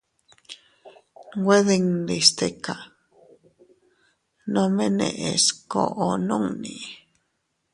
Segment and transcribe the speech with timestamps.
[1.39, 2.75] Nwe dindi stika,
[4.53, 6.75] nome neʼes koʼo nunni.